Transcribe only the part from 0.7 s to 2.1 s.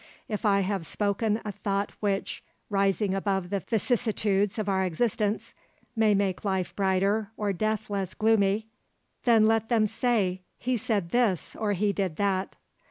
spoken a thought